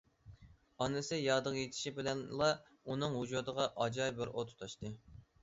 ئانىسى 0.85 1.19
يادىغا 1.19 1.59
يېتىشى 1.61 1.93
بىلەنلا 1.99 2.49
ئۇنىڭ 2.89 3.19
ۋۇجۇدىغا 3.19 3.69
ئاجايىپ 3.83 4.19
بىر 4.25 4.35
ئوت 4.35 4.53
تۇتاشتى. 4.57 4.95